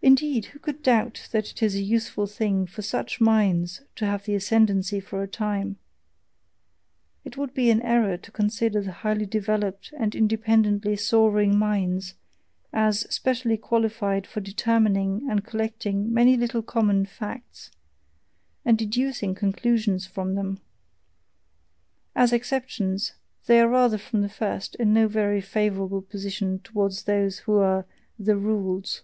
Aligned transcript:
Indeed, 0.00 0.46
who 0.46 0.60
could 0.60 0.80
doubt 0.80 1.28
that 1.32 1.50
it 1.50 1.60
is 1.62 1.74
a 1.74 1.82
useful 1.82 2.28
thing 2.28 2.66
for 2.68 2.82
SUCH 2.82 3.20
minds 3.20 3.82
to 3.96 4.06
have 4.06 4.24
the 4.24 4.34
ascendancy 4.36 5.00
for 5.00 5.22
a 5.22 5.28
time? 5.28 5.76
It 7.24 7.36
would 7.36 7.52
be 7.52 7.68
an 7.70 7.82
error 7.82 8.16
to 8.16 8.30
consider 8.30 8.80
the 8.80 8.92
highly 8.92 9.26
developed 9.26 9.92
and 9.98 10.14
independently 10.14 10.94
soaring 10.96 11.58
minds 11.58 12.14
as 12.72 13.12
specially 13.12 13.56
qualified 13.56 14.24
for 14.24 14.40
determining 14.40 15.26
and 15.28 15.44
collecting 15.44 16.14
many 16.14 16.36
little 16.36 16.62
common 16.62 17.04
facts, 17.04 17.72
and 18.64 18.78
deducing 18.78 19.34
conclusions 19.34 20.06
from 20.06 20.36
them; 20.36 20.60
as 22.14 22.32
exceptions, 22.32 23.14
they 23.46 23.60
are 23.60 23.68
rather 23.68 23.98
from 23.98 24.22
the 24.22 24.28
first 24.28 24.76
in 24.76 24.92
no 24.94 25.08
very 25.08 25.40
favourable 25.40 26.02
position 26.02 26.60
towards 26.60 27.02
those 27.02 27.40
who 27.40 27.56
are 27.58 27.84
"the 28.16 28.36
rules." 28.36 29.02